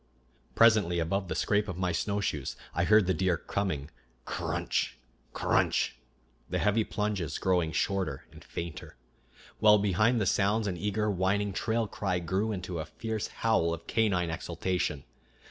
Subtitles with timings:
[0.55, 3.91] Presently, above the scrape of my snowshoes, I heard the deer coming,
[4.25, 4.93] cr r runch!
[5.31, 5.91] cr r runch!
[6.49, 8.95] the heavy plunges growing shorter and fainter,
[9.59, 13.85] while behind the sounds an eager, whining trail cry grew into a fierce howl of
[13.85, 15.03] canine exultation.